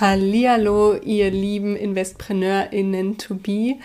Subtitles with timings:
[0.00, 3.76] Hallihallo, ihr lieben InvestpreneurInnen to be.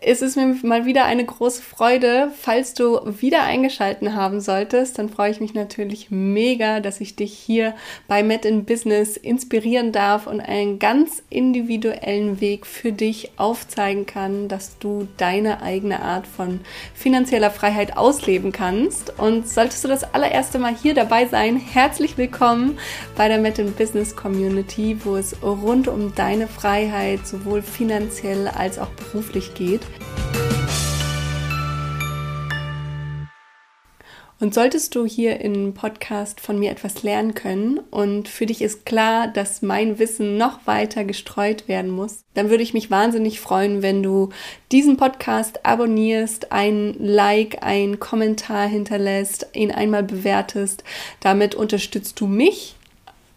[0.00, 2.30] Es ist mir mal wieder eine große Freude.
[2.40, 7.32] Falls du wieder eingeschalten haben solltest, dann freue ich mich natürlich mega, dass ich dich
[7.32, 7.74] hier
[8.06, 14.46] bei Met in Business inspirieren darf und einen ganz individuellen Weg für dich aufzeigen kann,
[14.46, 16.60] dass du deine eigene Art von
[16.94, 19.18] finanzieller Freiheit ausleben kannst.
[19.18, 22.78] Und solltest du das allererste Mal hier dabei sein, herzlich willkommen
[23.16, 28.78] bei der Met in Business Community, wo es rund um deine Freiheit sowohl finanziell als
[28.78, 29.82] auch beruflich geht.
[34.38, 38.84] Und solltest du hier im Podcast von mir etwas lernen können und für dich ist
[38.84, 43.80] klar, dass mein Wissen noch weiter gestreut werden muss, dann würde ich mich wahnsinnig freuen,
[43.80, 44.28] wenn du
[44.72, 50.84] diesen Podcast abonnierst, ein Like, ein Kommentar hinterlässt, ihn einmal bewertest.
[51.20, 52.75] Damit unterstützt du mich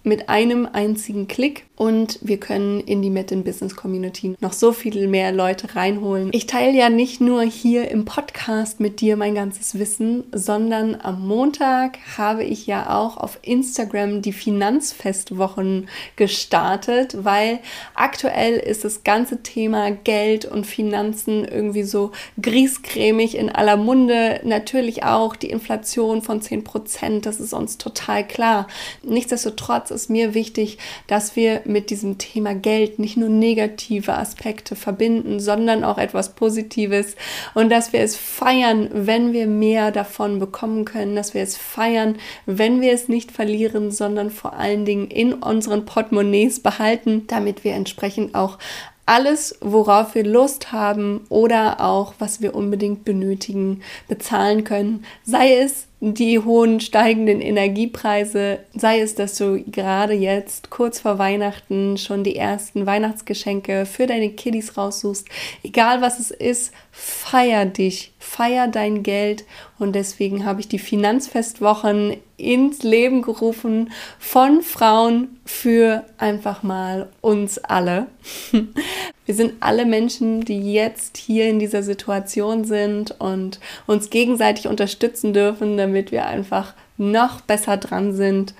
[0.09, 4.73] mit einem einzigen Klick und wir können in die Met in Business Community noch so
[4.73, 6.31] viel mehr Leute reinholen.
[6.33, 11.25] Ich teile ja nicht nur hier im Podcast mit dir mein ganzes Wissen, sondern am
[11.25, 17.59] Montag habe ich ja auch auf Instagram die Finanzfestwochen gestartet, weil
[17.93, 24.41] aktuell ist das ganze Thema Geld und Finanzen irgendwie so griesgrämig in aller Munde.
[24.43, 28.67] Natürlich auch die Inflation von 10 Prozent, das ist uns total klar.
[29.03, 34.75] Nichtsdestotrotz Ansatz ist mir wichtig, dass wir mit diesem Thema Geld nicht nur negative Aspekte
[34.75, 37.15] verbinden, sondern auch etwas Positives
[37.53, 42.15] und dass wir es feiern, wenn wir mehr davon bekommen können, dass wir es feiern,
[42.45, 47.73] wenn wir es nicht verlieren, sondern vor allen Dingen in unseren Portemonnaies behalten, damit wir
[47.73, 48.57] entsprechend auch
[49.05, 55.03] alles, worauf wir Lust haben oder auch was wir unbedingt benötigen, bezahlen können.
[55.23, 61.97] Sei es die hohen steigenden Energiepreise, sei es, dass du gerade jetzt kurz vor Weihnachten
[61.97, 65.27] schon die ersten Weihnachtsgeschenke für deine Kiddies raussuchst,
[65.61, 69.45] egal was es ist, feier dich, feier dein Geld
[69.77, 77.57] und deswegen habe ich die Finanzfestwochen ins Leben gerufen von Frauen für einfach mal uns
[77.57, 78.07] alle.
[79.25, 85.33] Wir sind alle Menschen, die jetzt hier in dieser Situation sind und uns gegenseitig unterstützen
[85.33, 88.55] dürfen, damit wir einfach noch besser dran sind,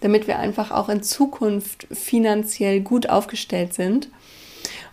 [0.00, 4.08] damit wir einfach auch in Zukunft finanziell gut aufgestellt sind.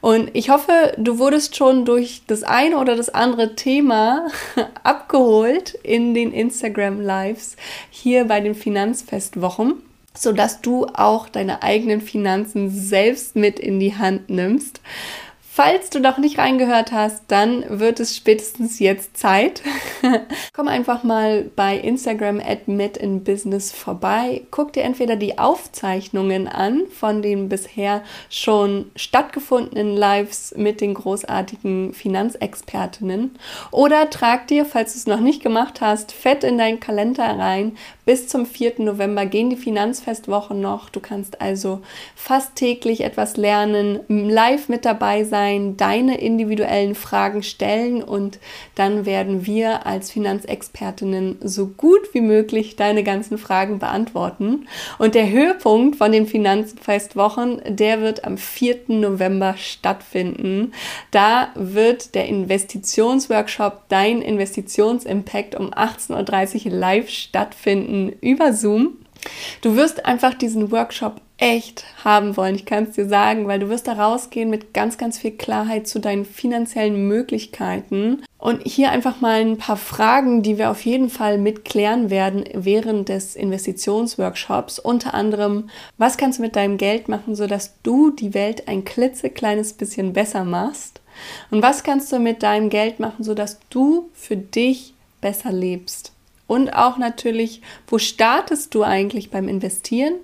[0.03, 4.27] Und ich hoffe, du wurdest schon durch das eine oder das andere Thema
[4.83, 7.55] abgeholt in den Instagram Lives
[7.89, 9.75] hier bei den Finanzfestwochen,
[10.13, 14.81] sodass du auch deine eigenen Finanzen selbst mit in die Hand nimmst.
[15.55, 19.61] Falls du noch nicht reingehört hast, dann wird es spätestens jetzt Zeit.
[20.51, 24.47] Komm einfach mal bei Instagram at Business vorbei.
[24.49, 31.93] Guck dir entweder die Aufzeichnungen an von den bisher schon stattgefundenen Lives mit den großartigen
[31.93, 33.37] Finanzexpertinnen
[33.69, 37.77] oder trag dir, falls du es noch nicht gemacht hast, fett in deinen Kalender rein.
[38.05, 38.79] Bis zum 4.
[38.79, 40.89] November gehen die Finanzfestwochen noch.
[40.89, 41.83] Du kannst also
[42.15, 48.39] fast täglich etwas lernen, live mit dabei sein sein, deine individuellen Fragen stellen und
[48.75, 54.67] dann werden wir als Finanzexpertinnen so gut wie möglich deine ganzen Fragen beantworten.
[54.99, 58.83] Und der Höhepunkt von den Finanzfestwochen, der wird am 4.
[58.87, 60.71] November stattfinden.
[61.11, 68.97] Da wird der Investitionsworkshop Dein Investitionsimpact um 18.30 Uhr live stattfinden über Zoom.
[69.61, 72.55] Du wirst einfach diesen Workshop echt haben wollen.
[72.55, 75.89] Ich kann es dir sagen, weil du wirst da rausgehen mit ganz, ganz viel Klarheit
[75.89, 78.23] zu deinen finanziellen Möglichkeiten.
[78.37, 83.09] Und hier einfach mal ein paar Fragen, die wir auf jeden Fall mitklären werden während
[83.09, 84.79] des Investitionsworkshops.
[84.79, 89.73] Unter anderem, was kannst du mit deinem Geld machen, sodass du die Welt ein klitzekleines
[89.73, 91.01] bisschen besser machst?
[91.51, 96.13] Und was kannst du mit deinem Geld machen, sodass du für dich besser lebst?
[96.47, 100.15] Und auch natürlich, wo startest du eigentlich beim Investieren?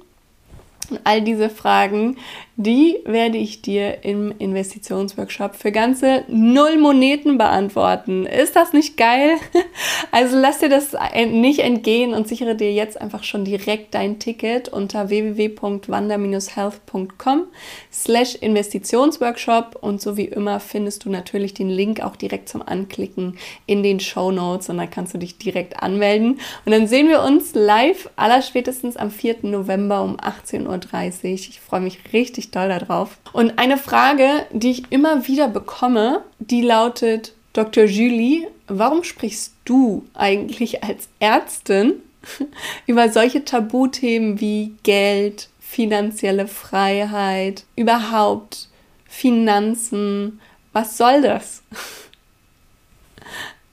[1.04, 2.18] All diese Fragen,
[2.62, 8.26] die werde ich dir im Investitionsworkshop für ganze null Moneten beantworten.
[8.26, 9.38] Ist das nicht geil?
[10.12, 10.96] Also lass dir das
[11.30, 17.44] nicht entgehen und sichere dir jetzt einfach schon direkt dein Ticket unter www.wander-health.com
[17.92, 23.38] slash Investitionsworkshop und so wie immer findest du natürlich den Link auch direkt zum Anklicken
[23.68, 27.22] in den Show Notes und dann kannst du dich direkt anmelden und dann sehen wir
[27.22, 29.36] uns live allerspätestens am 4.
[29.44, 30.79] November um 18.30 Uhr.
[31.24, 33.18] Ich freue mich richtig doll darauf.
[33.34, 37.86] Und eine Frage, die ich immer wieder bekomme, die lautet, Dr.
[37.86, 41.94] Julie, warum sprichst du eigentlich als Ärztin
[42.88, 48.70] über solche Tabuthemen wie Geld, finanzielle Freiheit, überhaupt
[49.10, 50.40] Finanzen.
[50.72, 51.64] Was soll das?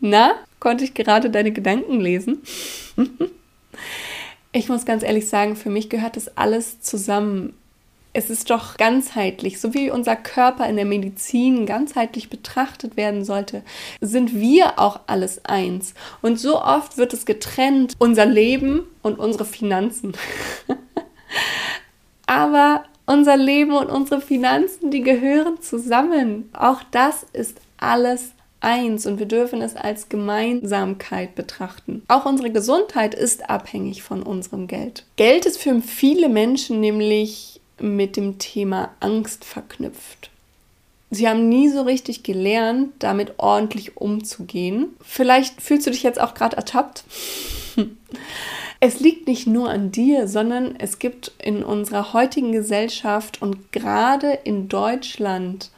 [0.01, 2.43] Na, konnte ich gerade deine Gedanken lesen?
[4.57, 7.53] ich muss ganz ehrlich sagen, für mich gehört das alles zusammen.
[8.15, 13.63] Es ist doch ganzheitlich, so wie unser Körper in der Medizin ganzheitlich betrachtet werden sollte,
[14.01, 15.93] sind wir auch alles eins.
[16.23, 20.17] Und so oft wird es getrennt, unser Leben und unsere Finanzen.
[22.27, 26.49] Aber unser Leben und unsere Finanzen, die gehören zusammen.
[26.55, 28.33] Auch das ist alles
[28.67, 32.03] eins und wir dürfen es als Gemeinsamkeit betrachten.
[32.09, 35.05] Auch unsere Gesundheit ist abhängig von unserem Geld.
[35.15, 40.31] Geld ist für viele Menschen nämlich mit dem Thema Angst verknüpft.
[41.11, 44.89] Sie haben nie so richtig gelernt, damit ordentlich umzugehen.
[45.01, 47.05] Vielleicht fühlst du dich jetzt auch gerade ertappt.
[48.79, 54.39] Es liegt nicht nur an dir, sondern es gibt in unserer heutigen Gesellschaft und gerade
[54.45, 55.71] in Deutschland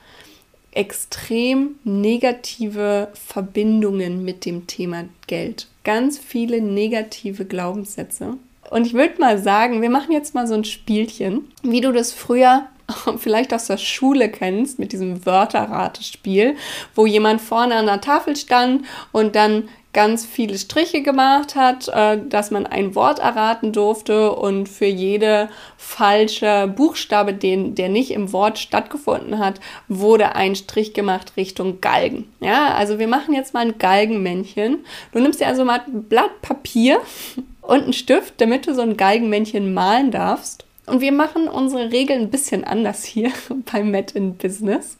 [0.79, 5.67] extrem negative Verbindungen mit dem Thema Geld.
[5.83, 8.35] Ganz viele negative Glaubenssätze.
[8.71, 12.13] Und ich würde mal sagen, wir machen jetzt mal so ein Spielchen, wie du das
[12.13, 12.69] früher
[13.19, 16.55] vielleicht aus der Schule kennst, mit diesem Wörterratespiel,
[16.95, 22.19] wo jemand vorne an der Tafel stand und dann ganz viele Striche gemacht hat, äh,
[22.29, 28.33] dass man ein Wort erraten durfte und für jede falsche Buchstabe, den, der nicht im
[28.33, 32.31] Wort stattgefunden hat, wurde ein Strich gemacht Richtung Galgen.
[32.41, 34.85] Ja, also wir machen jetzt mal ein Galgenmännchen.
[35.13, 37.01] Du nimmst dir also mal ein Blatt Papier
[37.63, 40.68] und einen Stift, damit du so ein Galgenmännchen malen darfst.
[40.89, 43.31] Und wir machen unsere Regeln ein bisschen anders hier
[43.73, 44.97] beim Met in Business.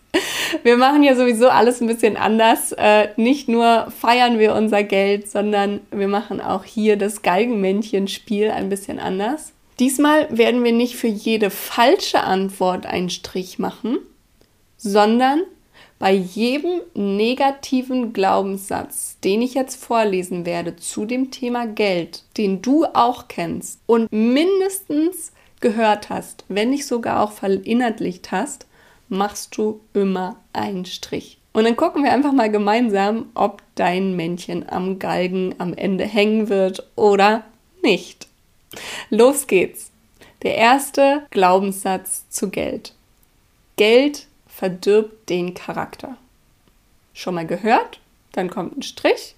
[0.63, 2.73] Wir machen ja sowieso alles ein bisschen anders.
[2.73, 8.69] Äh, nicht nur feiern wir unser Geld, sondern wir machen auch hier das Geigenmännchen-Spiel ein
[8.69, 9.53] bisschen anders.
[9.79, 13.99] Diesmal werden wir nicht für jede falsche Antwort einen Strich machen,
[14.77, 15.43] sondern
[15.99, 22.85] bei jedem negativen Glaubenssatz, den ich jetzt vorlesen werde zu dem Thema Geld, den du
[22.87, 28.67] auch kennst und mindestens gehört hast, wenn nicht sogar auch verinnerlicht hast,
[29.09, 31.39] machst du immer einen Strich.
[31.53, 36.49] Und dann gucken wir einfach mal gemeinsam, ob dein Männchen am Galgen am Ende hängen
[36.49, 37.45] wird oder
[37.83, 38.29] nicht.
[39.11, 39.91] Los geht's.
[40.43, 42.95] Der erste Glaubenssatz zu Geld.
[43.77, 46.17] Geld verdirbt den Charakter.
[47.13, 48.01] Schon mal gehört?
[48.33, 49.35] Dann kommt ein Strich.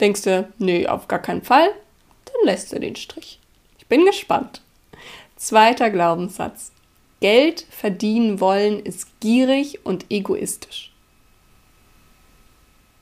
[0.00, 1.70] Denkst du, nee, auf gar keinen Fall?
[2.26, 3.38] Dann lässt du den Strich.
[3.78, 4.60] Ich bin gespannt.
[5.40, 6.70] Zweiter Glaubenssatz.
[7.20, 10.92] Geld verdienen wollen ist gierig und egoistisch.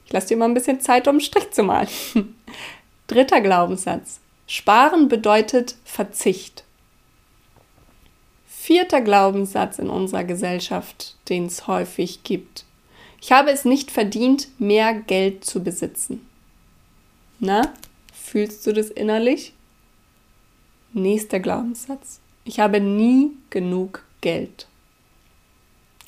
[0.07, 1.89] Ich lasse dir mal ein bisschen Zeit, um einen Strich zu malen.
[3.09, 4.21] Dritter Glaubenssatz.
[4.47, 6.63] Sparen bedeutet Verzicht.
[8.47, 12.65] Vierter Glaubenssatz in unserer Gesellschaft, den es häufig gibt.
[13.21, 16.25] Ich habe es nicht verdient, mehr Geld zu besitzen.
[17.41, 17.73] Na,
[18.15, 19.55] fühlst du das innerlich?
[20.93, 22.21] Nächster Glaubenssatz.
[22.49, 24.69] Ich habe nie genug Geld.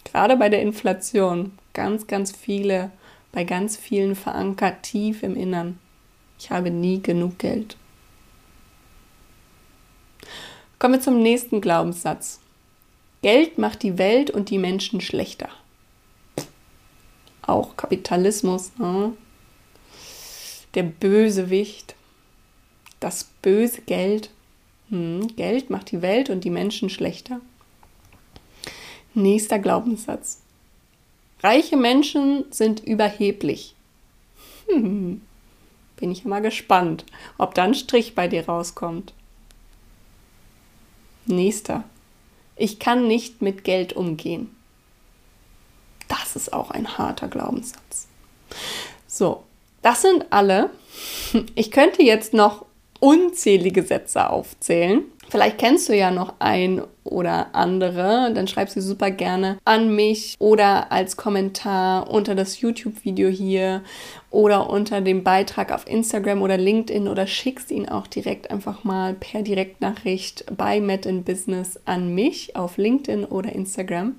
[0.04, 2.90] Gerade bei der Inflation, ganz, ganz viele,
[3.30, 5.78] bei ganz vielen verankert tief im Innern.
[6.38, 7.76] Ich habe nie genug Geld.
[10.78, 12.40] Kommen wir zum nächsten Glaubenssatz.
[13.20, 15.50] Geld macht die Welt und die Menschen schlechter.
[17.42, 19.12] Auch Kapitalismus, ne?
[20.72, 21.94] der Bösewicht,
[22.98, 24.30] das böse Geld.
[24.90, 27.40] Hm, Geld macht die Welt und die Menschen schlechter.
[29.14, 30.40] Nächster Glaubenssatz.
[31.42, 33.74] Reiche Menschen sind überheblich.
[34.68, 35.22] Hm,
[35.96, 37.04] bin ich mal gespannt,
[37.38, 39.14] ob da ein Strich bei dir rauskommt.
[41.26, 41.84] Nächster.
[42.56, 44.54] Ich kann nicht mit Geld umgehen.
[46.08, 48.08] Das ist auch ein harter Glaubenssatz.
[49.06, 49.44] So,
[49.82, 50.70] das sind alle.
[51.54, 52.66] Ich könnte jetzt noch
[53.00, 55.04] unzählige Sätze aufzählen.
[55.30, 60.34] Vielleicht kennst du ja noch ein oder andere, dann schreib sie super gerne an mich
[60.40, 63.82] oder als Kommentar unter das YouTube-Video hier
[64.30, 69.14] oder unter dem Beitrag auf Instagram oder LinkedIn oder schickst ihn auch direkt einfach mal
[69.14, 74.16] per Direktnachricht bei Met in Business an mich auf LinkedIn oder Instagram.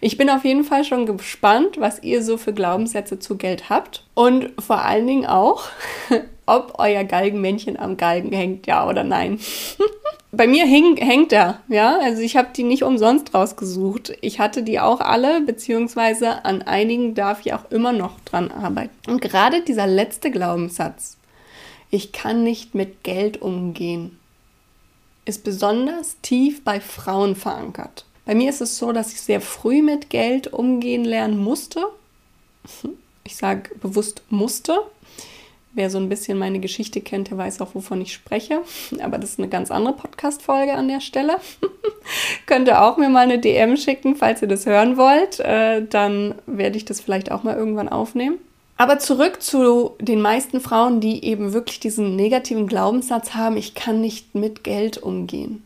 [0.00, 4.04] Ich bin auf jeden Fall schon gespannt, was ihr so für Glaubenssätze zu Geld habt
[4.14, 5.64] und vor allen Dingen auch,
[6.50, 9.38] ob euer Galgenmännchen am Galgen hängt, ja oder nein.
[10.32, 11.98] Bei mir hing, hängt er, ja.
[12.00, 14.12] Also ich habe die nicht umsonst rausgesucht.
[14.20, 19.10] Ich hatte die auch alle, beziehungsweise an einigen darf ich auch immer noch dran arbeiten.
[19.10, 21.16] Und gerade dieser letzte Glaubenssatz,
[21.90, 24.18] ich kann nicht mit Geld umgehen,
[25.24, 28.04] ist besonders tief bei Frauen verankert.
[28.24, 31.84] Bei mir ist es so, dass ich sehr früh mit Geld umgehen lernen musste.
[33.22, 34.80] Ich sage bewusst musste.
[35.72, 38.62] Wer so ein bisschen meine Geschichte kennt, der weiß auch, wovon ich spreche.
[39.02, 41.36] Aber das ist eine ganz andere Podcast-Folge an der Stelle.
[42.46, 45.38] Könnt ihr auch mir mal eine DM schicken, falls ihr das hören wollt.
[45.38, 48.38] Äh, dann werde ich das vielleicht auch mal irgendwann aufnehmen.
[48.80, 54.00] Aber zurück zu den meisten Frauen, die eben wirklich diesen negativen Glaubenssatz haben, ich kann
[54.00, 55.62] nicht mit Geld umgehen.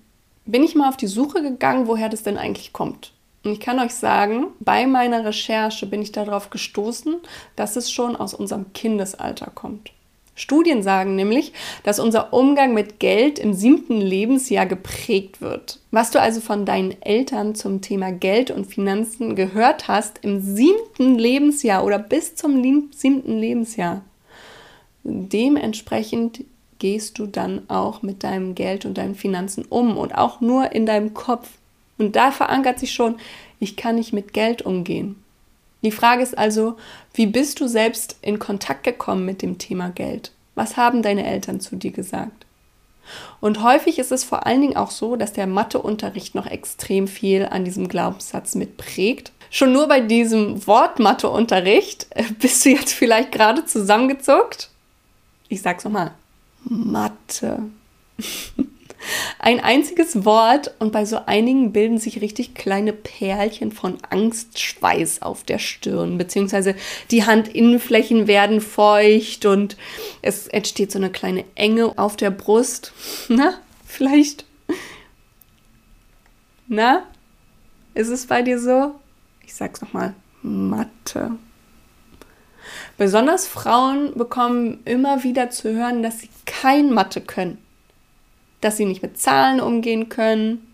[0.46, 3.13] Bin ich mal auf die Suche gegangen, woher das denn eigentlich kommt.
[3.44, 7.16] Und ich kann euch sagen, bei meiner Recherche bin ich darauf gestoßen,
[7.56, 9.92] dass es schon aus unserem Kindesalter kommt.
[10.36, 11.52] Studien sagen nämlich,
[11.84, 15.78] dass unser Umgang mit Geld im siebten Lebensjahr geprägt wird.
[15.92, 21.16] Was du also von deinen Eltern zum Thema Geld und Finanzen gehört hast im siebten
[21.18, 24.02] Lebensjahr oder bis zum siebten Lebensjahr,
[25.04, 26.44] dementsprechend
[26.80, 30.84] gehst du dann auch mit deinem Geld und deinen Finanzen um und auch nur in
[30.84, 31.48] deinem Kopf.
[31.98, 33.16] Und da verankert sich schon,
[33.60, 35.22] ich kann nicht mit Geld umgehen.
[35.82, 36.76] Die Frage ist also,
[37.12, 40.32] wie bist du selbst in Kontakt gekommen mit dem Thema Geld?
[40.54, 42.46] Was haben deine Eltern zu dir gesagt?
[43.40, 47.44] Und häufig ist es vor allen Dingen auch so, dass der Matheunterricht noch extrem viel
[47.44, 49.32] an diesem Glaubenssatz mitprägt.
[49.50, 54.70] Schon nur bei diesem Wort Matheunterricht äh, bist du jetzt vielleicht gerade zusammengezuckt.
[55.48, 56.12] Ich sag's nochmal.
[56.64, 57.58] Mathe.
[59.38, 65.44] Ein einziges Wort und bei so einigen bilden sich richtig kleine Perlchen von Angstschweiß auf
[65.44, 66.74] der Stirn, beziehungsweise
[67.10, 69.76] die Handinnenflächen werden feucht und
[70.22, 72.92] es entsteht so eine kleine Enge auf der Brust.
[73.28, 73.54] Na,
[73.86, 74.44] vielleicht.
[76.66, 77.06] Na,
[77.94, 78.94] ist es bei dir so?
[79.44, 80.14] Ich sag's nochmal.
[80.42, 81.32] Mathe.
[82.96, 87.63] Besonders Frauen bekommen immer wieder zu hören, dass sie kein Mathe können
[88.64, 90.66] dass sie nicht mit Zahlen umgehen können.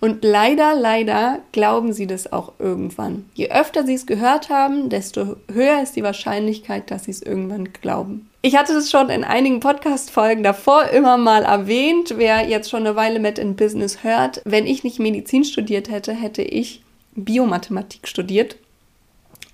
[0.00, 3.26] Und leider, leider glauben sie das auch irgendwann.
[3.34, 7.72] Je öfter sie es gehört haben, desto höher ist die Wahrscheinlichkeit, dass sie es irgendwann
[7.72, 8.28] glauben.
[8.40, 12.14] Ich hatte es schon in einigen Podcast-Folgen davor immer mal erwähnt.
[12.16, 16.12] Wer jetzt schon eine Weile mit in Business hört, wenn ich nicht Medizin studiert hätte,
[16.12, 16.82] hätte ich
[17.14, 18.56] Biomathematik studiert.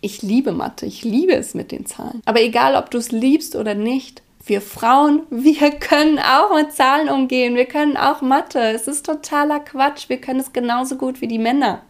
[0.03, 2.21] Ich liebe Mathe, ich liebe es mit den Zahlen.
[2.27, 7.09] Aber egal, ob du es liebst oder nicht, wir Frauen, wir können auch mit Zahlen
[7.09, 8.61] umgehen, wir können auch Mathe.
[8.61, 11.83] Es ist totaler Quatsch, wir können es genauso gut wie die Männer.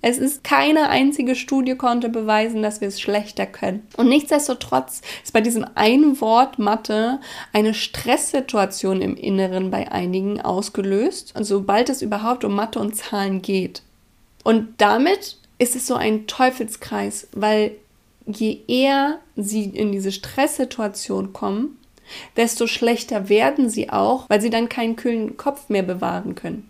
[0.00, 3.84] Es ist keine einzige Studie konnte beweisen, dass wir es schlechter können.
[3.96, 7.18] Und nichtsdestotrotz ist bei diesem einen Wort Mathe
[7.52, 13.82] eine Stresssituation im Inneren bei einigen ausgelöst, sobald es überhaupt um Mathe und Zahlen geht.
[14.44, 17.72] Und damit ist es so ein Teufelskreis, weil
[18.24, 21.76] je eher sie in diese Stresssituation kommen,
[22.36, 26.68] desto schlechter werden sie auch, weil sie dann keinen kühlen Kopf mehr bewahren können.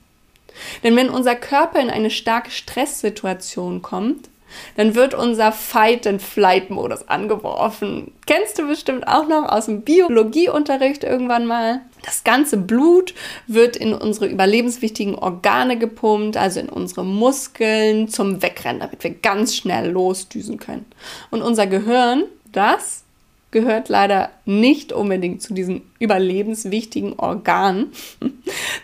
[0.82, 4.28] Denn wenn unser Körper in eine starke Stresssituation kommt,
[4.76, 8.12] dann wird unser Fight-and-Flight-Modus angeworfen.
[8.26, 11.82] Kennst du bestimmt auch noch aus dem Biologieunterricht irgendwann mal.
[12.04, 13.14] Das ganze Blut
[13.46, 19.54] wird in unsere überlebenswichtigen Organe gepumpt, also in unsere Muskeln zum Wegrennen, damit wir ganz
[19.54, 20.86] schnell losdüsen können.
[21.30, 23.04] Und unser Gehirn, das
[23.50, 27.92] gehört leider nicht unbedingt zu diesen überlebenswichtigen Organen.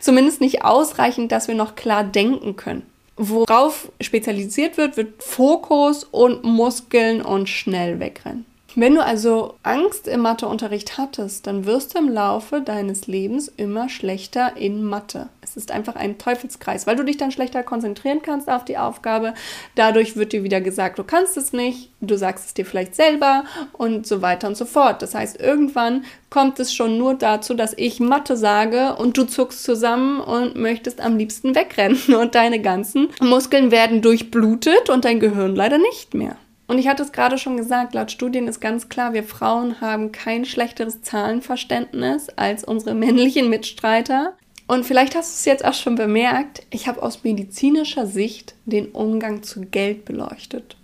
[0.01, 2.83] Zumindest nicht ausreichend, dass wir noch klar denken können.
[3.17, 8.45] Worauf spezialisiert wird, wird Fokus und Muskeln und schnell wegrennen.
[8.77, 13.89] Wenn du also Angst im Matheunterricht hattest, dann wirst du im Laufe deines Lebens immer
[13.89, 15.29] schlechter in Mathe.
[15.43, 19.35] Es ist einfach ein Teufelskreis, weil du dich dann schlechter konzentrieren kannst auf die Aufgabe.
[19.77, 23.45] Dadurch wird dir wieder gesagt, du kannst es nicht, du sagst es dir vielleicht selber
[23.75, 25.03] und so weiter und so fort.
[25.03, 29.63] Das heißt, irgendwann kommt es schon nur dazu, dass ich Mathe sage und du zuckst
[29.63, 35.55] zusammen und möchtest am liebsten wegrennen und deine ganzen Muskeln werden durchblutet und dein Gehirn
[35.55, 36.37] leider nicht mehr.
[36.67, 40.13] Und ich hatte es gerade schon gesagt, laut Studien ist ganz klar, wir Frauen haben
[40.13, 44.35] kein schlechteres Zahlenverständnis als unsere männlichen Mitstreiter.
[44.67, 48.87] Und vielleicht hast du es jetzt auch schon bemerkt, ich habe aus medizinischer Sicht den
[48.89, 50.77] Umgang zu Geld beleuchtet.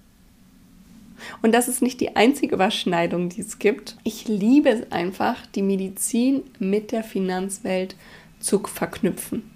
[1.42, 3.96] Und das ist nicht die einzige Überschneidung, die es gibt.
[4.04, 7.96] Ich liebe es einfach, die Medizin mit der Finanzwelt
[8.38, 9.50] zu verknüpfen.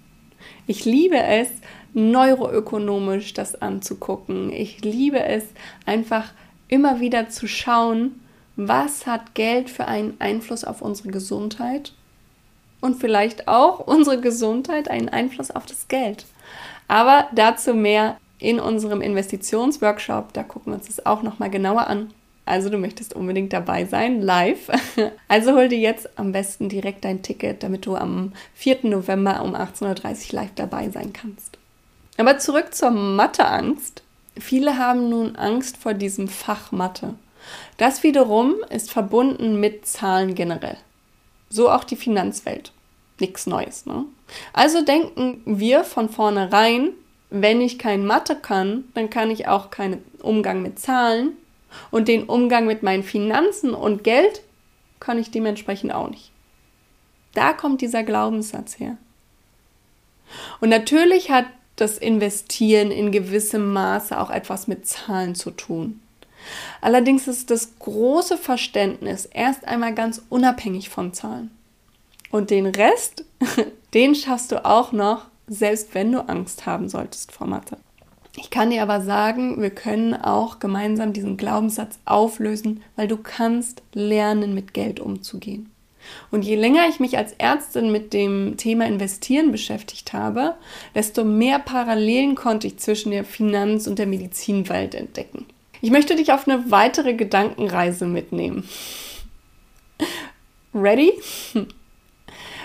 [0.67, 1.49] Ich liebe es,
[1.95, 4.51] neuroökonomisch das anzugucken.
[4.51, 5.45] Ich liebe es
[5.85, 6.31] einfach
[6.67, 8.21] immer wieder zu schauen,
[8.57, 11.93] was hat Geld für einen Einfluss auf unsere Gesundheit
[12.81, 16.25] und vielleicht auch unsere Gesundheit einen Einfluss auf das Geld.
[16.87, 21.87] Aber dazu mehr in unserem Investitionsworkshop, da gucken wir uns das auch noch mal genauer
[21.87, 22.11] an.
[22.45, 24.69] Also du möchtest unbedingt dabei sein, live.
[25.27, 28.79] Also hol dir jetzt am besten direkt dein Ticket, damit du am 4.
[28.83, 31.57] November um 18.30 Uhr live dabei sein kannst.
[32.17, 34.03] Aber zurück zur Matheangst.
[34.37, 37.15] Viele haben nun Angst vor diesem Fach Mathe.
[37.77, 40.77] Das wiederum ist verbunden mit Zahlen generell.
[41.49, 42.71] So auch die Finanzwelt.
[43.19, 44.05] Nichts Neues, ne?
[44.51, 46.91] Also denken wir von vornherein,
[47.29, 51.33] wenn ich kein Mathe kann, dann kann ich auch keinen Umgang mit Zahlen
[51.91, 54.41] und den Umgang mit meinen Finanzen und Geld
[54.99, 56.31] kann ich dementsprechend auch nicht.
[57.33, 58.97] Da kommt dieser Glaubenssatz her.
[60.59, 61.45] Und natürlich hat
[61.75, 66.01] das Investieren in gewissem Maße auch etwas mit Zahlen zu tun.
[66.81, 71.51] Allerdings ist das große Verständnis erst einmal ganz unabhängig von Zahlen.
[72.31, 73.25] Und den Rest,
[73.93, 77.77] den schaffst du auch noch, selbst wenn du Angst haben solltest vor Mathe.
[78.37, 83.81] Ich kann dir aber sagen, wir können auch gemeinsam diesen Glaubenssatz auflösen, weil du kannst
[83.93, 85.71] lernen, mit Geld umzugehen.
[86.31, 90.55] Und je länger ich mich als Ärztin mit dem Thema Investieren beschäftigt habe,
[90.93, 95.45] desto mehr Parallelen konnte ich zwischen der Finanz- und der Medizinwelt entdecken.
[95.81, 98.67] Ich möchte dich auf eine weitere Gedankenreise mitnehmen.
[100.73, 101.13] Ready?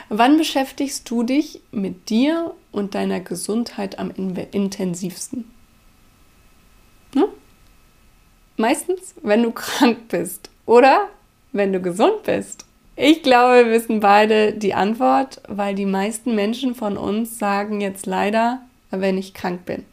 [0.09, 5.49] Wann beschäftigst du dich mit dir und deiner Gesundheit am intensivsten?
[7.14, 7.26] Hm?
[8.56, 11.09] Meistens, wenn du krank bist oder
[11.52, 12.64] wenn du gesund bist.
[13.02, 18.04] Ich glaube, wir wissen beide die Antwort, weil die meisten Menschen von uns sagen jetzt
[18.04, 19.87] leider, wenn ich krank bin.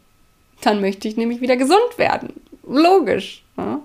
[0.60, 2.34] Dann möchte ich nämlich wieder gesund werden.
[2.68, 3.44] Logisch.
[3.56, 3.80] Ja.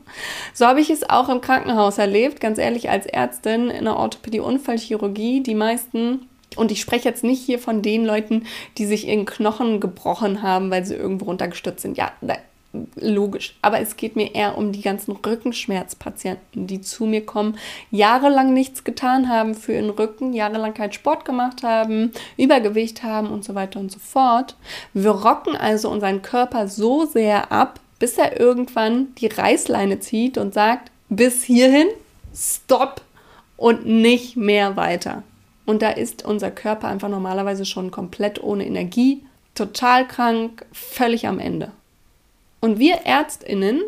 [0.53, 5.41] So habe ich es auch im Krankenhaus erlebt, ganz ehrlich, als Ärztin in der Orthopädie-Unfallchirurgie.
[5.41, 6.27] Die meisten,
[6.57, 8.45] und ich spreche jetzt nicht hier von den Leuten,
[8.77, 11.97] die sich ihren Knochen gebrochen haben, weil sie irgendwo runtergestürzt sind.
[11.97, 12.11] Ja,
[12.95, 13.55] logisch.
[13.61, 17.57] Aber es geht mir eher um die ganzen Rückenschmerzpatienten, die zu mir kommen,
[17.91, 23.43] jahrelang nichts getan haben für ihren Rücken, jahrelang keinen Sport gemacht haben, Übergewicht haben und
[23.43, 24.55] so weiter und so fort.
[24.93, 30.53] Wir rocken also unseren Körper so sehr ab, bis er irgendwann die Reißleine zieht und
[30.53, 31.87] sagt, bis hierhin,
[32.35, 33.01] stopp
[33.55, 35.23] und nicht mehr weiter.
[35.65, 39.23] Und da ist unser Körper einfach normalerweise schon komplett ohne Energie,
[39.55, 41.71] total krank, völlig am Ende.
[42.63, 43.81] Und wir Ärztinnen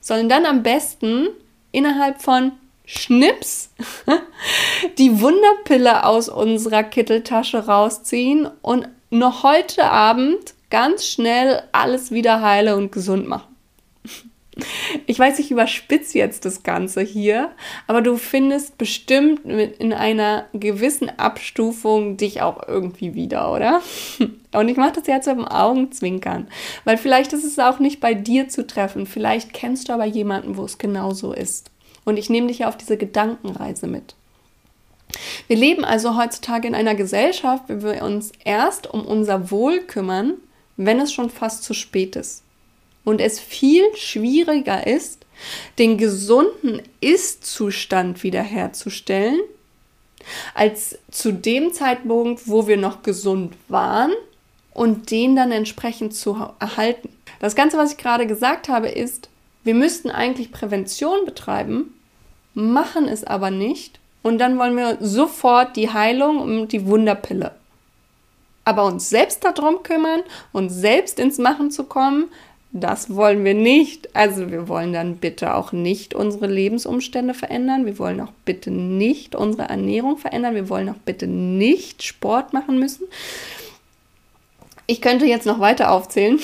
[0.00, 1.30] sollen dann am besten
[1.72, 2.52] innerhalb von
[2.84, 3.74] Schnips
[4.98, 12.76] die Wunderpille aus unserer Kitteltasche rausziehen und noch heute Abend ganz schnell alles wieder heile
[12.76, 13.49] und gesund machen.
[15.06, 17.50] Ich weiß, ich überspitze jetzt das Ganze hier,
[17.86, 23.82] aber du findest bestimmt in einer gewissen Abstufung dich auch irgendwie wieder, oder?
[24.52, 26.48] Und ich mache das jetzt mit dem Augenzwinkern,
[26.84, 29.06] weil vielleicht ist es auch nicht bei dir zu treffen.
[29.06, 31.70] Vielleicht kennst du aber jemanden, wo es genauso ist.
[32.04, 34.14] Und ich nehme dich ja auf diese Gedankenreise mit.
[35.46, 40.34] Wir leben also heutzutage in einer Gesellschaft, wo wir uns erst um unser Wohl kümmern,
[40.76, 42.42] wenn es schon fast zu spät ist
[43.04, 45.24] und es viel schwieriger ist,
[45.78, 49.40] den gesunden Ist-Zustand wiederherzustellen,
[50.54, 54.12] als zu dem Zeitpunkt, wo wir noch gesund waren
[54.74, 57.08] und den dann entsprechend zu erhalten.
[57.40, 59.28] Das Ganze, was ich gerade gesagt habe, ist,
[59.64, 61.94] wir müssten eigentlich Prävention betreiben,
[62.54, 67.52] machen es aber nicht und dann wollen wir sofort die Heilung und die Wunderpille.
[68.64, 70.20] Aber uns selbst darum kümmern,
[70.52, 72.30] uns selbst ins Machen zu kommen,
[72.72, 74.14] das wollen wir nicht.
[74.14, 77.84] Also wir wollen dann bitte auch nicht unsere Lebensumstände verändern.
[77.84, 80.54] Wir wollen auch bitte nicht unsere Ernährung verändern.
[80.54, 83.06] Wir wollen auch bitte nicht Sport machen müssen.
[84.86, 86.38] Ich könnte jetzt noch weiter aufzählen.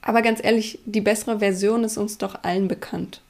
[0.00, 3.20] Aber ganz ehrlich, die bessere Version ist uns doch allen bekannt.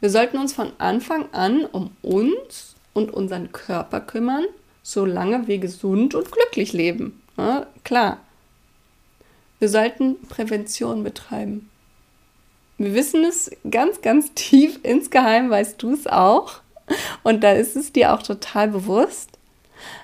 [0.00, 4.44] Wir sollten uns von Anfang an um uns und unseren Körper kümmern,
[4.82, 7.20] solange wir gesund und glücklich leben.
[7.36, 8.18] Ja, klar,
[9.62, 11.70] wir sollten Prävention betreiben.
[12.78, 16.54] Wir wissen es ganz, ganz tief insgeheim, weißt du es auch.
[17.22, 19.30] Und da ist es dir auch total bewusst.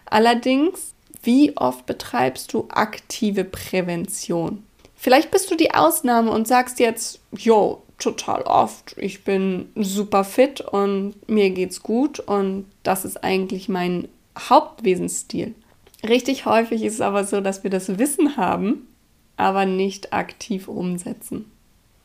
[0.06, 0.94] Allerdings,
[1.24, 4.62] wie oft betreibst du aktive Prävention?
[4.94, 8.94] Vielleicht bist du die Ausnahme und sagst jetzt, jo, total oft.
[8.96, 14.06] Ich bin super fit und mir geht's gut und das ist eigentlich mein
[14.38, 15.56] Hauptwesensstil.
[16.08, 18.87] Richtig häufig ist es aber so, dass wir das Wissen haben,
[19.38, 21.50] aber nicht aktiv umsetzen.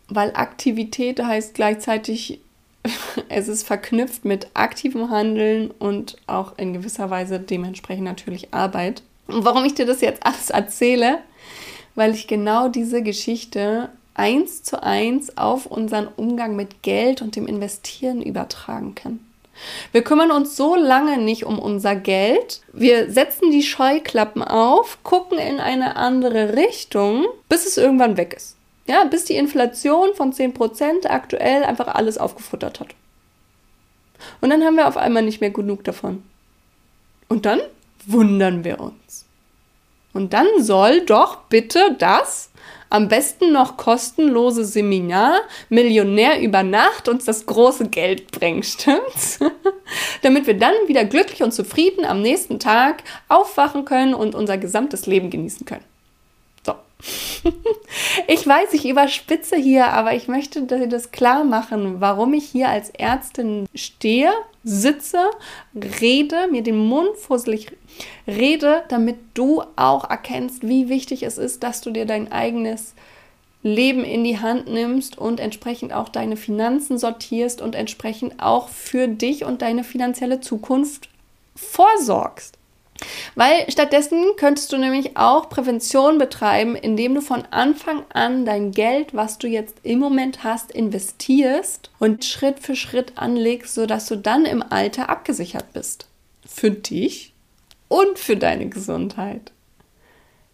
[0.08, 2.39] Weil Aktivität heißt gleichzeitig,
[3.30, 9.04] es ist verknüpft mit aktivem Handeln und auch in gewisser Weise dementsprechend natürlich Arbeit.
[9.28, 11.19] Und warum ich dir das jetzt alles erzähle,
[11.96, 17.48] weil ich genau diese Geschichte eins zu eins auf unseren Umgang mit Geld und dem
[17.48, 19.33] Investieren übertragen können.
[19.92, 22.62] Wir kümmern uns so lange nicht um unser Geld.
[22.74, 28.58] Wir setzen die Scheuklappen auf, gucken in eine andere Richtung, bis es irgendwann weg ist.
[28.86, 32.89] Ja, bis die Inflation von 10% aktuell einfach alles aufgefuttert hat.
[34.42, 36.24] Und dann haben wir auf einmal nicht mehr genug davon.
[37.30, 37.62] Und dann
[38.06, 39.26] wundern wir uns.
[40.13, 42.52] Und dann soll doch bitte das
[42.94, 49.40] am besten noch kostenlose Seminar Millionär über Nacht uns das große Geld bringt, stimmt's?
[50.22, 55.08] Damit wir dann wieder glücklich und zufrieden am nächsten Tag aufwachen können und unser gesamtes
[55.08, 55.84] Leben genießen können.
[58.28, 62.89] Ich weiß, ich überspitze hier, aber ich möchte das klar machen, warum ich hier als
[62.89, 64.32] Ärztin stehe,
[64.63, 65.20] sitze,
[66.02, 67.68] rede, mir den Mund fusselig
[68.28, 72.94] rede, damit du auch erkennst, wie wichtig es ist, dass du dir dein eigenes
[73.62, 79.08] Leben in die Hand nimmst und entsprechend auch deine Finanzen sortierst und entsprechend auch für
[79.08, 81.10] dich und deine finanzielle Zukunft
[81.56, 82.58] vorsorgst.
[83.36, 89.14] Weil stattdessen könntest du nämlich auch Prävention betreiben, indem du von Anfang an dein Geld,
[89.14, 94.46] was du jetzt im Moment hast, investierst und Schritt für Schritt anlegst, sodass du dann
[94.46, 96.08] im Alter abgesichert bist.
[96.48, 97.34] Für dich
[97.88, 99.52] und für deine Gesundheit.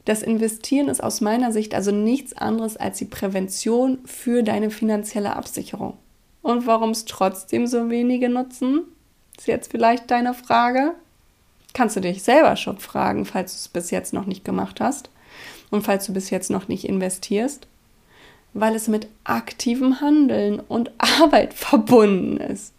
[0.06, 5.36] Das Investieren ist aus meiner Sicht also nichts anderes als die Prävention für deine finanzielle
[5.36, 5.97] Absicherung.
[6.41, 8.86] Und warum es trotzdem so wenige nutzen?
[9.38, 10.95] Ist jetzt vielleicht deine Frage?
[11.73, 15.10] Kannst du dich selber schon fragen, falls du es bis jetzt noch nicht gemacht hast
[15.69, 17.67] und falls du bis jetzt noch nicht investierst,
[18.53, 22.73] weil es mit aktivem Handeln und Arbeit verbunden ist.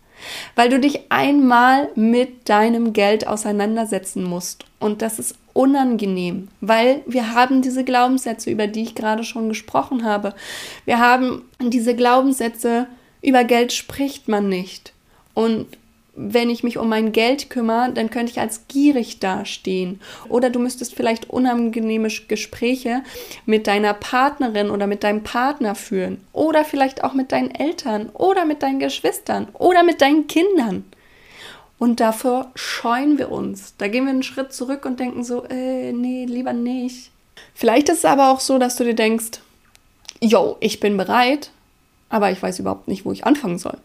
[0.55, 4.67] Weil du dich einmal mit deinem Geld auseinandersetzen musst.
[4.79, 10.05] Und das ist unangenehm, weil wir haben diese Glaubenssätze, über die ich gerade schon gesprochen
[10.05, 10.35] habe.
[10.85, 12.87] Wir haben diese Glaubenssätze,
[13.23, 14.93] über Geld spricht man nicht.
[15.33, 15.67] Und
[16.23, 20.01] wenn ich mich um mein Geld kümmere, dann könnte ich als gierig dastehen.
[20.29, 23.03] Oder du müsstest vielleicht unangenehme Gespräche
[23.47, 26.23] mit deiner Partnerin oder mit deinem Partner führen.
[26.33, 30.85] Oder vielleicht auch mit deinen Eltern oder mit deinen Geschwistern oder mit deinen Kindern.
[31.79, 33.75] Und dafür scheuen wir uns.
[33.79, 37.11] Da gehen wir einen Schritt zurück und denken so, äh, nee, lieber nicht.
[37.55, 39.41] Vielleicht ist es aber auch so, dass du dir denkst,
[40.21, 41.51] yo, ich bin bereit,
[42.11, 43.79] aber ich weiß überhaupt nicht, wo ich anfangen soll.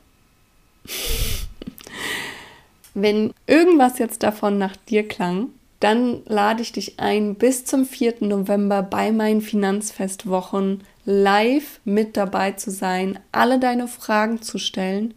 [2.95, 5.49] Wenn irgendwas jetzt davon nach dir klang,
[5.81, 8.15] dann lade ich dich ein, bis zum 4.
[8.21, 15.13] November bei meinen Finanzfestwochen live mit dabei zu sein, alle deine Fragen zu stellen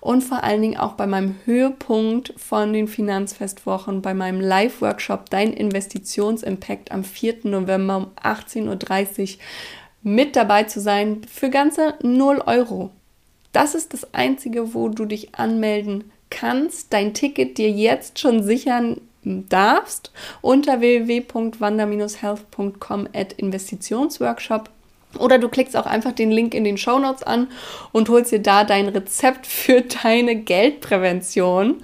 [0.00, 5.52] und vor allen Dingen auch bei meinem Höhepunkt von den Finanzfestwochen, bei meinem Live-Workshop Dein
[5.52, 7.40] Investitionsimpact am 4.
[7.44, 9.38] November um 18.30 Uhr
[10.02, 12.90] mit dabei zu sein für ganze 0 Euro.
[13.52, 19.00] Das ist das Einzige, wo du dich anmelden kannst, dein Ticket dir jetzt schon sichern
[19.22, 20.10] darfst
[20.40, 24.70] unter www.wander-health.com at Investitionsworkshop.
[25.18, 27.48] Oder du klickst auch einfach den Link in den Show Notes an
[27.92, 31.82] und holst dir da dein Rezept für deine Geldprävention.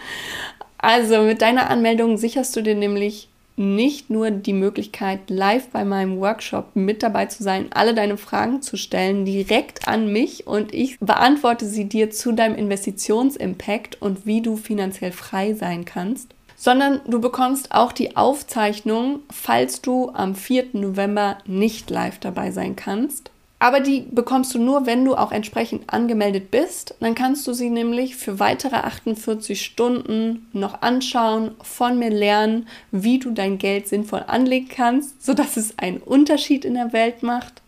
[0.78, 6.19] Also mit deiner Anmeldung sicherst du dir nämlich nicht nur die Möglichkeit, live bei meinem
[6.19, 10.99] Workshop mit dabei zu sein, alle deine Fragen zu stellen, direkt an mich und ich
[10.99, 17.21] beantworte sie dir zu deinem Investitionsimpact und wie du finanziell frei sein kannst, sondern du
[17.21, 20.67] bekommst auch die Aufzeichnung, falls du am 4.
[20.73, 23.31] November nicht live dabei sein kannst.
[23.59, 26.97] Aber die bekommst du nur, wenn du auch entsprechend angemeldet bist.
[27.01, 33.19] Dann kannst du sie nämlich für weitere 48 Stunden noch anschauen, von mir lernen, wie
[33.19, 37.62] du dein Geld sinnvoll anlegen kannst, sodass es einen Unterschied in der Welt macht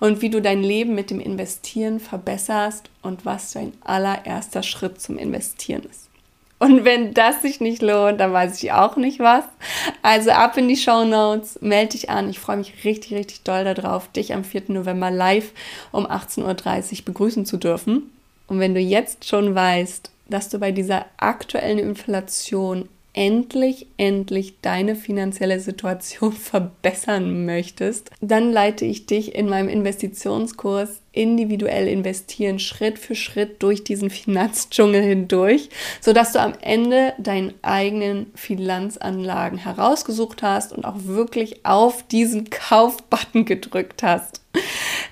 [0.00, 5.18] und wie du dein Leben mit dem Investieren verbesserst und was dein allererster Schritt zum
[5.18, 6.05] Investieren ist.
[6.58, 9.44] Und wenn das sich nicht lohnt, dann weiß ich auch nicht was.
[10.02, 12.30] Also ab in die Show Notes, melde dich an.
[12.30, 14.62] Ich freue mich richtig, richtig doll darauf, dich am 4.
[14.68, 15.52] November live
[15.92, 18.10] um 18.30 Uhr begrüßen zu dürfen.
[18.46, 24.94] Und wenn du jetzt schon weißt, dass du bei dieser aktuellen Inflation endlich, endlich deine
[24.94, 33.14] finanzielle Situation verbessern möchtest, dann leite ich dich in meinem Investitionskurs individuell investieren, Schritt für
[33.14, 40.84] Schritt durch diesen Finanzdschungel hindurch, sodass du am Ende deinen eigenen Finanzanlagen herausgesucht hast und
[40.84, 44.42] auch wirklich auf diesen Kaufbutton gedrückt hast.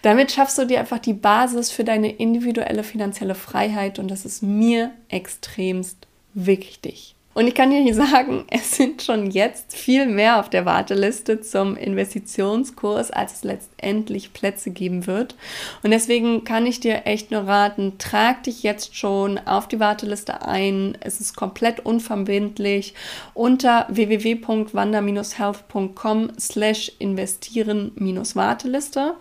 [0.03, 4.43] Damit schaffst du dir einfach die Basis für deine individuelle finanzielle Freiheit und das ist
[4.43, 7.15] mir extremst wichtig.
[7.35, 11.77] Und ich kann dir sagen, es sind schon jetzt viel mehr auf der Warteliste zum
[11.77, 15.37] Investitionskurs, als es letztendlich Plätze geben wird.
[15.83, 20.47] Und deswegen kann ich dir echt nur raten, trag dich jetzt schon auf die Warteliste
[20.47, 20.97] ein.
[21.01, 22.95] Es ist komplett unverbindlich
[23.35, 29.17] unter www.wander-health.com slash investieren-warteliste.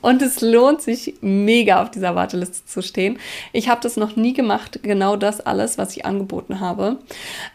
[0.00, 3.18] Und es lohnt sich mega auf dieser Warteliste zu stehen.
[3.52, 6.98] Ich habe das noch nie gemacht, genau das alles, was ich angeboten habe.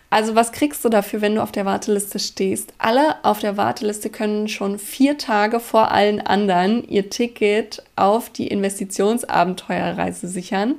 [0.10, 2.74] Also was kriegst du dafür, wenn du auf der Warteliste stehst?
[2.78, 8.48] Alle auf der Warteliste können schon vier Tage vor allen anderen ihr Ticket auf die
[8.48, 10.76] Investitionsabenteuerreise sichern.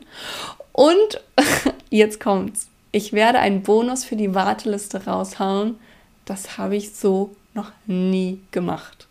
[0.73, 1.23] Und
[1.91, 2.69] jetzt kommt's.
[2.93, 5.79] Ich werde einen Bonus für die Warteliste raushauen.
[6.25, 9.06] Das habe ich so noch nie gemacht.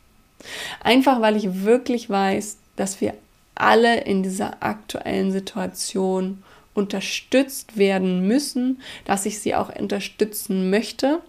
[0.81, 3.13] Einfach weil ich wirklich weiß, dass wir
[3.55, 11.21] alle in dieser aktuellen Situation unterstützt werden müssen, dass ich sie auch unterstützen möchte.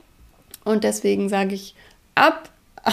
[0.64, 1.74] Und deswegen sage ich
[2.16, 2.50] ab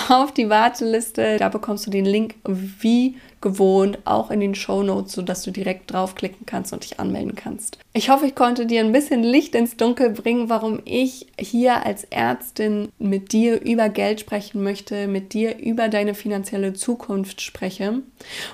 [0.09, 1.38] auf die Warteliste.
[1.38, 5.91] Da bekommst du den Link wie gewohnt auch in den Show Notes, sodass du direkt
[5.91, 7.77] draufklicken kannst und dich anmelden kannst.
[7.93, 12.06] Ich hoffe, ich konnte dir ein bisschen Licht ins Dunkel bringen, warum ich hier als
[12.06, 18.01] Ärztin mit dir über Geld sprechen möchte, mit dir über deine finanzielle Zukunft spreche.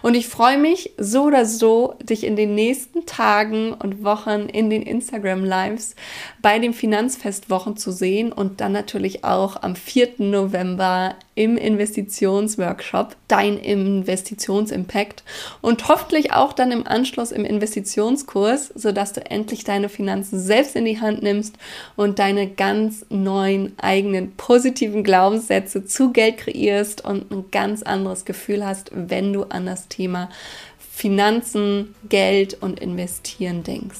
[0.02, 4.70] Und ich freue mich so oder so, dich in den nächsten Tagen und Wochen in
[4.70, 5.96] den Instagram Lives
[6.42, 10.14] bei den Finanzfestwochen zu sehen und dann natürlich auch am 4.
[10.18, 15.24] November im Investitionsworkshop, dein Investitionsimpact
[15.62, 20.84] und hoffentlich auch dann im Anschluss im Investitionskurs, sodass du endlich deine Finanzen selbst in
[20.84, 21.56] die Hand nimmst
[21.96, 28.66] und deine ganz neuen eigenen positiven Glaubenssätze zu Geld kreierst und ein ganz anderes Gefühl
[28.66, 30.30] hast, wenn du an das Thema
[30.78, 34.00] Finanzen, Geld und Investieren denkst.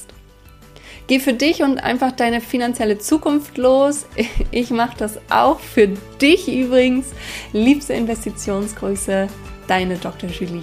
[1.10, 4.06] Geh für dich und einfach deine finanzielle Zukunft los.
[4.52, 5.88] Ich mache das auch für
[6.20, 7.06] dich übrigens.
[7.52, 9.26] Liebste Investitionsgröße,
[9.66, 10.30] deine Dr.
[10.30, 10.62] Julie.